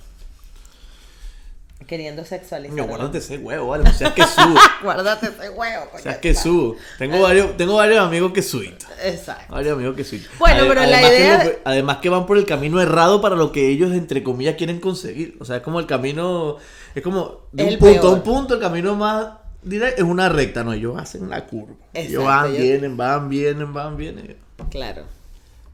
[1.87, 2.77] Queriendo sexualizar.
[2.77, 4.57] La- guárdate ese huevo, vale, no seas que subo.
[4.83, 6.03] Guárdate ese huevo, o coño.
[6.03, 6.77] seas que subo.
[6.97, 8.73] Tengo varios, tengo varios amigos que suben.
[9.03, 9.53] Exacto.
[9.53, 10.25] Varios amigos que suben.
[10.39, 13.51] Bueno, pero la que idea- lo- además que van por el camino errado para lo
[13.51, 15.35] que ellos, entre comillas, quieren conseguir.
[15.41, 16.55] O sea, es como el camino,
[16.95, 19.27] es como de un punto a un punto, el camino más
[19.61, 20.63] directo es una recta.
[20.63, 21.73] No, ellos hacen la curva.
[21.93, 24.37] ellos Exacto, van, yo- vienen, van, vienen, van, vienen.
[24.71, 25.03] Claro.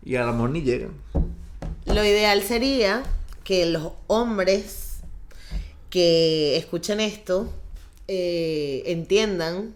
[0.04, 0.94] Y a lo mejor ni llegan.
[1.94, 3.04] Lo ideal sería
[3.44, 5.00] que los hombres
[5.90, 7.50] que escuchen esto
[8.08, 9.74] eh, entiendan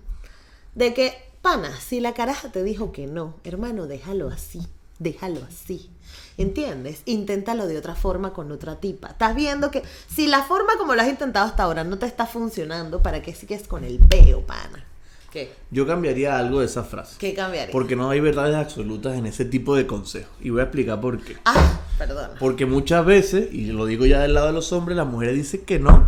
[0.76, 4.62] de que, pana, si la caraja te dijo que no, hermano, déjalo así,
[5.00, 5.90] déjalo así.
[6.38, 7.02] ¿Entiendes?
[7.06, 9.10] Inténtalo de otra forma con otra tipa.
[9.10, 12.28] Estás viendo que si la forma como lo has intentado hasta ahora no te está
[12.28, 14.86] funcionando, ¿para qué sigues con el peo, pana?
[15.34, 15.52] ¿Qué?
[15.72, 17.16] Yo cambiaría algo de esa frase.
[17.18, 17.72] ¿Qué cambiaría?
[17.72, 20.30] Porque no hay verdades absolutas en ese tipo de consejos.
[20.40, 21.38] Y voy a explicar por qué.
[21.46, 22.36] Ah, perdona.
[22.40, 25.62] Porque muchas veces, y lo digo ya del lado de los hombres, las mujeres dicen
[25.66, 26.06] que no.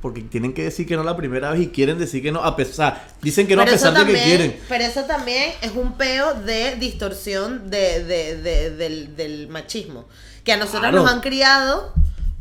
[0.00, 2.54] Porque tienen que decir que no la primera vez y quieren decir que no a
[2.54, 3.08] pesar.
[3.20, 4.56] Dicen que no Pero a pesar de que quieren.
[4.68, 10.06] Pero eso también es un peo de distorsión de, de- de- del, del machismo.
[10.44, 11.02] Que a nosotros Claro.
[11.02, 11.92] nos han criado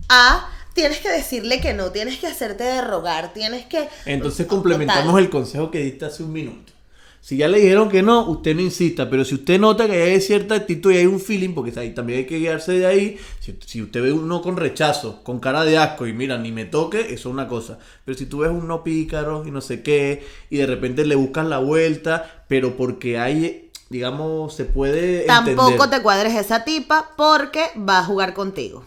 [0.07, 0.47] a
[0.77, 3.89] tienes que decirle que no, tienes que hacerte de rogar, tienes que.
[4.05, 4.57] Entonces Total.
[4.57, 6.71] complementamos el consejo que diste hace un minuto.
[7.19, 10.21] Si ya le dijeron que no, usted no insista, pero si usted nota que hay
[10.21, 13.57] cierta actitud y hay un feeling, porque ahí también hay que guiarse de ahí, si,
[13.65, 16.65] si usted ve un no con rechazo, con cara de asco y mira, ni me
[16.65, 17.79] toque, eso es una cosa.
[18.05, 21.15] Pero si tú ves un no pícaro y no sé qué, y de repente le
[21.15, 25.25] buscas la vuelta, pero porque hay, digamos, se puede...
[25.25, 28.85] Tampoco te cuadres esa tipa porque va a jugar contigo.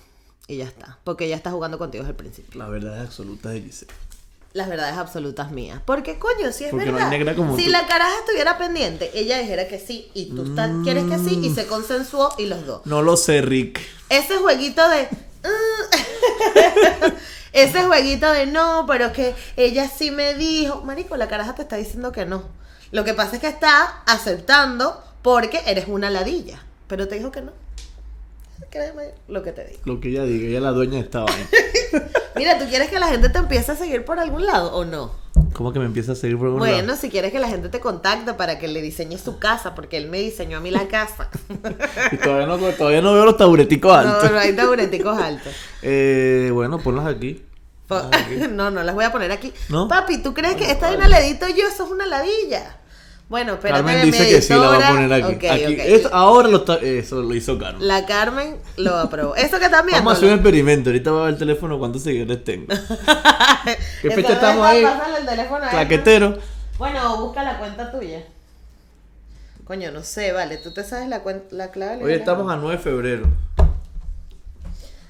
[0.51, 0.99] Y ya está.
[1.05, 2.59] Porque ella está jugando contigo desde el principio.
[2.59, 3.93] La verdad es absoluta de Giselle.
[4.53, 5.81] Las verdades absolutas mías.
[5.85, 7.11] Porque, coño, si es Porque no hay verdad.
[7.11, 7.71] negra como si tú.
[7.71, 10.11] la caraja estuviera pendiente, ella dijera que sí.
[10.13, 11.39] Y tú estás- quieres que sí.
[11.41, 12.85] Y se consensuó y los dos.
[12.85, 13.79] No lo sé, Rick.
[14.09, 15.05] Ese jueguito de.
[15.45, 17.13] "Mm".
[17.53, 20.83] Ese jueguito de no, pero que ella sí me dijo.
[20.83, 22.43] Marico, la caraja te está diciendo que no.
[22.91, 26.61] Lo que pasa es que está aceptando porque eres una ladilla.
[26.89, 27.53] Pero te dijo que no.
[28.69, 29.81] Créeme lo que te digo.
[29.85, 31.49] Lo que ella diga, ella es la dueña de esta vaina.
[32.37, 35.13] Mira, ¿tú quieres que la gente te empiece a seguir por algún lado o no?
[35.53, 36.73] ¿Cómo que me empieza a seguir por algún lado?
[36.73, 39.97] Bueno, si quieres que la gente te contacte para que le diseñes su casa, porque
[39.97, 41.29] él me diseñó a mí la casa.
[42.13, 44.25] Y todavía no, todavía no veo los tabureticos altos.
[44.25, 45.53] No, no hay tabureticos altos.
[45.83, 47.45] Eh, bueno, ponlas aquí.
[48.51, 49.53] No, no las voy a poner aquí.
[49.69, 49.89] ¿No?
[49.89, 51.67] Papi, ¿tú crees que esta de una ladito yo?
[51.67, 52.80] Eso es una ladilla.
[53.31, 53.85] Bueno, espérate.
[53.85, 55.39] Carmen dice que sí, la va a poner aquí.
[55.47, 57.87] Esto- ahora lo está, eso lo hizo Carmen.
[57.87, 59.37] La Carmen lo aprobó.
[59.37, 59.93] Eso que viendo.
[59.93, 60.91] Vamos a hacer un experimento.
[60.91, 62.67] Ahorita voy a ver el teléfono cuántos seguidores tengo.
[64.03, 64.85] ¿Qué fecha estamos ahí?
[65.17, 66.31] el teléfono Claquetero.
[66.31, 66.37] ¿no?
[66.77, 68.25] Bueno, busca la cuenta tuya.
[69.65, 70.57] Coño, no sé, vale.
[70.57, 72.03] ¿Tú te sabes la, la clave?
[72.03, 73.29] Hoy estamos a 9 de febrero.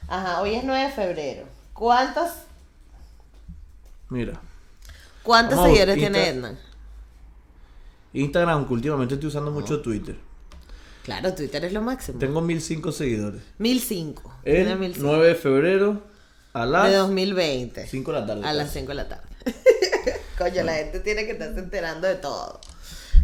[0.09, 1.45] Ajá, hoy es 9 de febrero.
[1.73, 2.29] ¿Cuántos,
[4.11, 4.35] Mira.
[5.23, 6.59] cuántos seguidores tiene Edna?
[8.13, 10.17] Instagram, que últimamente estoy usando mucho Twitter.
[11.05, 12.19] Claro, Twitter es lo máximo.
[12.19, 13.43] Tengo 1005 seguidores.
[13.59, 14.41] 1005.
[14.45, 15.07] Tiene El 1005.
[15.09, 16.03] 9 de febrero
[16.53, 17.87] a De las 2020.
[17.87, 18.47] 5 de la tarde.
[18.47, 19.25] A las 5 de la tarde.
[20.39, 22.61] Coño, la gente tiene que estarse enterando de todo.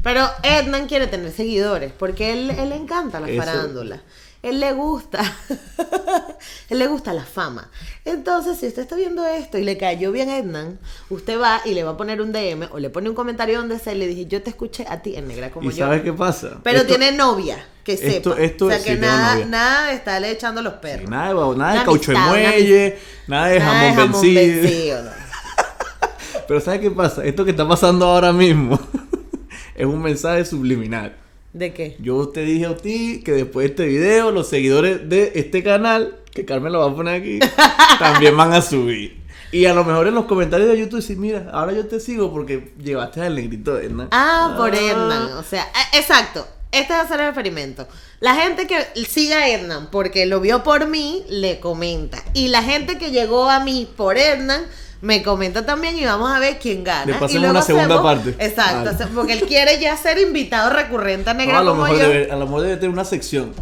[0.02, 3.42] Pero Ednan quiere tener seguidores porque él, él le encanta la Eso.
[3.42, 4.00] farándula.
[4.42, 5.20] Él le gusta.
[6.68, 7.68] él le gusta la fama.
[8.04, 10.78] Entonces, si usted está viendo esto y le cayó bien a Ednan,
[11.10, 13.78] usted va y le va a poner un DM o le pone un comentario donde
[13.78, 15.86] se le dije, yo te escuché a ti en negra como ¿Y yo.
[15.86, 16.58] sabes qué pasa?
[16.62, 18.42] Pero Esto- tiene novia, que esto- sepa.
[18.42, 21.06] esto o sea que nada, nada de estarle echando los perros.
[21.06, 24.62] Sí, nada de, nada de Una caucho de muelle, nada de Nada jamón, jamón vencido.
[24.62, 25.10] vencido, no.
[26.46, 27.24] Pero ¿sabes qué pasa?
[27.24, 28.78] Esto que está pasando ahora mismo
[29.74, 31.16] es un mensaje subliminal.
[31.56, 31.96] ¿De qué?
[32.00, 36.18] Yo te dije a ti que después de este video, los seguidores de este canal,
[36.30, 37.38] que Carmen lo va a poner aquí,
[37.98, 39.22] también van a subir.
[39.52, 42.30] Y a lo mejor en los comentarios de YouTube decir, mira, ahora yo te sigo
[42.30, 44.08] porque llevaste al negrito de Edna.
[44.10, 45.32] Ah, por Ednan.
[45.38, 46.46] O sea, eh, exacto.
[46.72, 47.88] Este va a ser el experimento.
[48.20, 52.22] La gente que siga a Ednan porque lo vio por mí, le comenta.
[52.34, 54.62] Y la gente que llegó a mí por Ednan,
[55.02, 57.04] me comenta también y vamos a ver quién gana.
[57.06, 58.34] Le y luego una segunda hacemos- parte.
[58.44, 58.92] Exacto.
[58.92, 59.06] Vale.
[59.14, 62.08] porque él quiere ya ser invitado recurrente a No, Negra a, lo como mejor yo.
[62.08, 63.52] debe, a lo mejor debe tener una sección.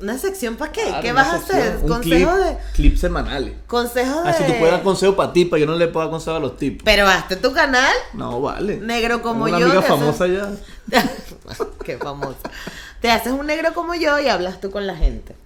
[0.00, 0.82] ¿Una sección para qué?
[0.84, 1.76] Claro, ¿Qué una vas a hacer?
[1.82, 2.56] Un Consejo clip, de...
[2.72, 3.52] clips semanales.
[3.66, 4.30] Consejo de...
[4.30, 6.40] Así tú puedes dar consejo para ti, para yo no le puedo dar consejo a
[6.40, 6.82] los tipos.
[6.86, 8.78] Pero hazte tu canal, No, vale.
[8.78, 9.66] negro como Una yo.
[9.66, 10.50] amiga te haces- famosa ya.
[11.84, 12.38] Qué famosa.
[13.02, 15.36] Te haces un negro como yo y hablas tú con la gente.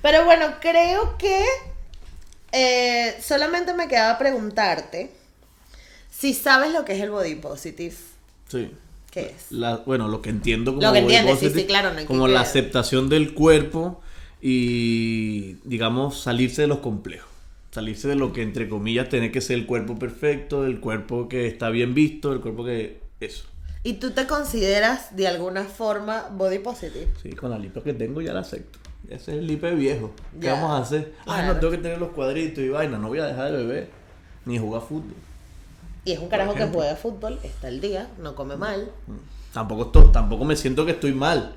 [0.00, 1.44] Pero bueno, creo que
[2.52, 5.10] eh, solamente me quedaba preguntarte
[6.10, 7.94] si sabes lo que es el body positive.
[8.48, 8.70] Sí.
[9.10, 9.52] ¿Qué es?
[9.52, 12.04] La, bueno, lo que entiendo como Lo que body entiendes, positive, sí, claro, no hay
[12.04, 14.00] que como la aceptación del cuerpo
[14.40, 17.28] y digamos salirse de los complejos.
[17.70, 21.46] Salirse de lo que entre comillas tiene que ser el cuerpo perfecto, el cuerpo que
[21.46, 23.44] está bien visto, el cuerpo que eso.
[23.82, 27.08] ¿Y tú te consideras de alguna forma body positive?
[27.22, 28.78] Sí, con la lipa que tengo ya la acepto.
[29.08, 30.10] Ese es el lipe viejo.
[30.40, 31.14] ¿Qué vamos a hacer?
[31.20, 31.54] Ah, claro.
[31.54, 33.90] no tengo que tener los cuadritos y vaina, no voy a dejar de beber
[34.44, 35.14] ni jugar fútbol.
[36.04, 38.90] Y es un carajo que juega fútbol, está al día, no come mal.
[39.52, 41.54] Tampoco estoy, tampoco me siento que estoy mal,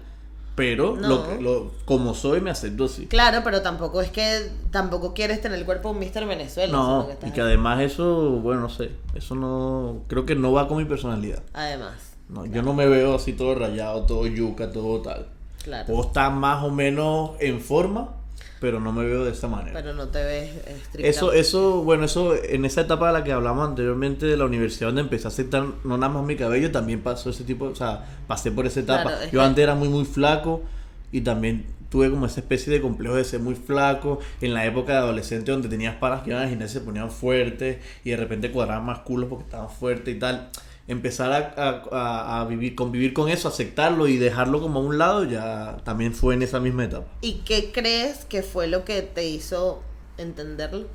[0.55, 1.07] pero No.
[1.09, 3.05] lo, que- lo- como soy me acepto así.
[3.07, 6.25] Claro, pero tampoco es que tampoco quieres tener el cuerpo de un Mr.
[6.25, 6.71] Venezuela.
[6.71, 10.67] No, que y que además eso, bueno, no sé, eso no, creo que no va
[10.69, 11.43] con mi personalidad.
[11.53, 11.93] Además,
[12.29, 15.27] No, yo no me veo así todo rayado, todo yuca, todo tal.
[15.63, 15.87] Claro.
[15.87, 18.15] Puedo estar más o menos en forma,
[18.59, 19.71] pero no me veo de esa manera.
[19.73, 20.49] Pero no te ves.
[20.97, 24.87] Eso, eso, bueno, eso, en esa etapa de la que hablamos anteriormente de la universidad
[24.89, 28.05] donde empecé a aceptar no nada más mi cabello, también pasó ese tipo, o sea,
[28.27, 29.09] pasé por esa etapa.
[29.09, 30.61] Claro, Yo que- antes era muy, muy flaco,
[31.11, 34.93] y también tuve como esa especie de complejo de ser muy flaco en la época
[34.93, 38.49] de adolescente donde tenías paras que iban al gimnasio se ponían fuertes y de repente
[38.49, 40.49] cuadraban más culos porque estaban fuertes y tal.
[40.91, 45.23] Empezar a, a, a, vivir, convivir con eso, aceptarlo y dejarlo como a un lado,
[45.23, 47.07] ya también fue en esa misma etapa.
[47.21, 49.81] ¿Y qué crees que fue lo que te hizo
[50.17, 50.87] entenderlo?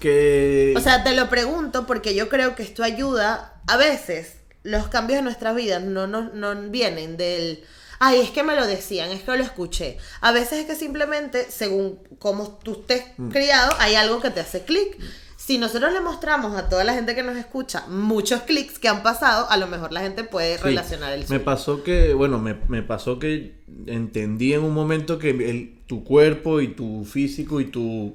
[0.00, 0.74] Que...
[0.76, 3.60] O sea, te lo pregunto porque yo creo que esto ayuda.
[3.66, 7.64] A veces los cambios en nuestras vidas no, no, no vienen del
[7.98, 9.96] ay, es que me lo decían, es que lo escuché.
[10.20, 13.30] A veces es que simplemente, según cómo tú estés Mm.
[13.30, 14.98] criado, hay algo que te hace clic.
[15.44, 19.02] Si nosotros le mostramos a toda la gente que nos escucha muchos clics que han
[19.02, 20.64] pasado, a lo mejor la gente puede Sí.
[20.64, 21.44] relacionar el Me suyo.
[21.44, 23.54] pasó que, bueno, me, me pasó que
[23.86, 28.14] entendí en un momento que el- tu cuerpo y tu físico y tu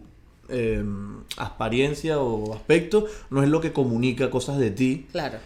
[0.51, 0.83] eh,
[1.37, 5.05] apariencia o aspecto no es lo que comunica cosas de ti.
[5.11, 5.37] Claro.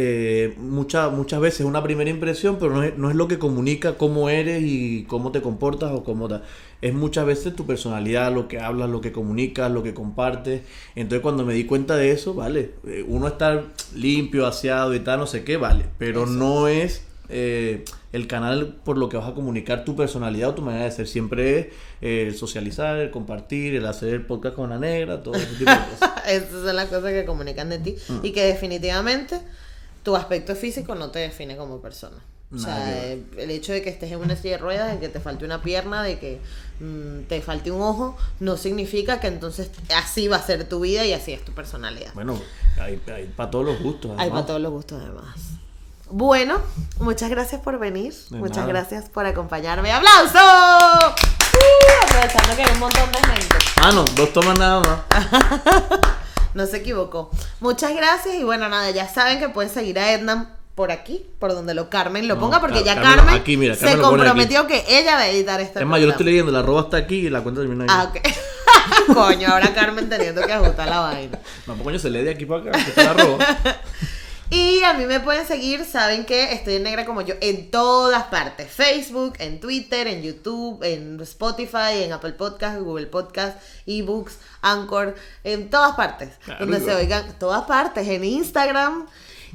[0.00, 3.40] Eh, mucha- muchas veces es una primera impresión, pero no es, no es lo que
[3.40, 6.42] comunica cómo eres y cómo te comportas o cómo ta-
[6.80, 10.62] Es muchas veces tu personalidad, lo que hablas, lo que comunicas, lo que compartes.
[10.94, 13.64] Entonces cuando me di cuenta de eso, vale, eh, uno estar
[13.96, 18.96] limpio, aseado y tal, no sé qué, vale, pero no es eh, el canal por
[18.96, 21.08] lo que vas a comunicar tu personalidad o tu manera de ser.
[21.08, 21.66] Siempre es
[22.02, 25.70] eh, el socializar, el compartir, el hacer el podcast con la negra, todo ese tipo
[25.70, 26.12] de cosas.
[26.28, 28.20] Esas son las cosas que comunican de ti Mm.
[28.24, 29.40] y que definitivamente
[30.08, 32.16] tu aspecto físico no te define como persona.
[32.50, 35.10] O sea, eh, el hecho de que estés en una silla de ruedas, de que
[35.10, 36.40] te falte una pierna, de que
[36.80, 41.04] mm, te falte un ojo, no significa que entonces así va a ser tu vida
[41.04, 42.14] y así es tu personalidad.
[42.14, 42.40] Bueno,
[42.80, 44.12] hay, hay para todos los gustos.
[44.12, 44.30] Hay además.
[44.30, 45.36] para todos los gustos además.
[46.08, 46.58] Bueno,
[47.00, 48.14] muchas gracias por venir.
[48.30, 48.68] De muchas nada.
[48.68, 49.92] gracias por acompañarme.
[49.92, 50.38] ¡Aplauso!
[50.38, 53.56] Uh, aprovechando que hay un montón de gente.
[53.76, 56.08] Ah, no, dos tomas nada más.
[56.54, 57.30] No se equivocó.
[57.60, 61.52] Muchas gracias y bueno, nada, ya saben que pueden seguir a Edna por aquí, por
[61.52, 64.00] donde lo Carmen lo No, ponga, porque ya Carmen lo- Carmen aquí, mira, se Carmen
[64.02, 66.82] comprometió que ella va a editar este Es más, yo lo estoy leyendo, la arroba
[66.82, 67.88] está aquí y la cuenta termina ahí.
[67.90, 68.20] Ah, ok.
[69.14, 71.38] Coño, ahora Carmen teniendo que ajustar la vaina.
[71.66, 73.38] No, pues coño, se lee de aquí para acá, está la arroba.
[74.50, 78.24] Y a mí me pueden seguir, saben que estoy en negra como yo en todas
[78.24, 78.70] partes.
[78.70, 85.68] Facebook, en Twitter, en YouTube, en Spotify, en Apple Podcast, Google Podcast, eBooks, Anchor, en
[85.68, 86.30] todas partes.
[86.44, 89.06] Claro, donde se oigan, todas partes, en Instagram.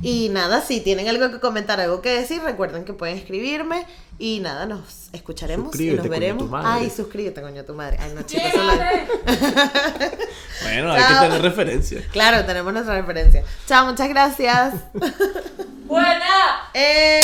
[0.02, 3.86] Y nada, si tienen algo que comentar, algo que decir, recuerden que pueden escribirme.
[4.20, 6.44] Y nada, nos escucharemos y Suscríbete, nos coño, veremos.
[6.46, 6.68] tu madre.
[6.70, 7.98] Ay, suscríbete, coño, tu madre.
[8.00, 8.52] Ay, no, chicos,
[10.64, 12.02] Bueno, hay que tener referencia.
[12.12, 13.44] Claro, tenemos nuestra referencia.
[13.68, 14.76] Chao, muchas gracias.
[15.86, 16.54] ¡Buena!
[16.74, 17.20] ¡Eh!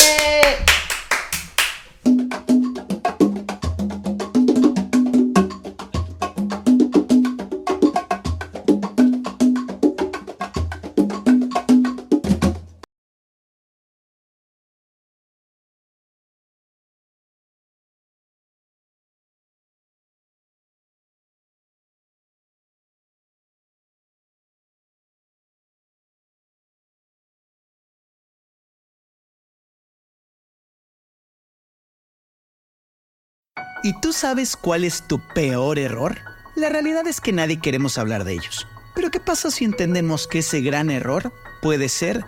[33.82, 36.18] ¿Y tú sabes cuál es tu peor error?
[36.56, 38.68] La realidad es que nadie queremos hablar de ellos.
[38.94, 42.26] Pero ¿qué pasa si entendemos que ese gran error puede ser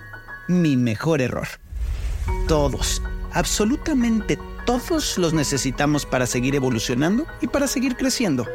[0.47, 1.47] mi mejor error?
[2.47, 3.01] Todos,
[3.33, 8.47] absolutamente todos los necesitamos para seguir evolucionando y para seguir creciendo.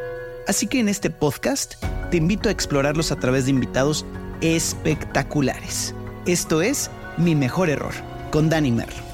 [0.48, 1.74] Así que en este podcast
[2.10, 4.06] te invito a explorarlos a través de invitados
[4.40, 5.94] espectaculares.
[6.24, 7.92] Esto es Mi Mejor Error,
[8.30, 9.05] con Dani Merlo.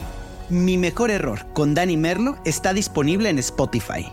[0.52, 4.12] Mi Mejor Error, con Dani Merlo, está disponible en Spotify.